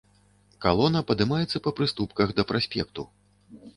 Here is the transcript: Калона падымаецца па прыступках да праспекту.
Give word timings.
Калона 0.65 1.01
падымаецца 1.11 1.61
па 1.67 1.73
прыступках 1.81 2.27
да 2.41 2.47
праспекту. 2.53 3.01